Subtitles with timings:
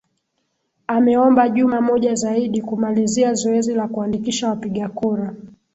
[0.87, 5.35] ameomba juma moja zaidi kumalizia zoezi la kuandikisha wapiga kura